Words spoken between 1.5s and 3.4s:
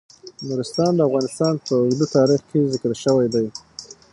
په اوږده تاریخ کې ذکر شوی